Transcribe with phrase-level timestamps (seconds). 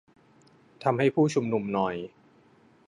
[0.83, 1.95] ทำให้ผู้ชุมนุมนอย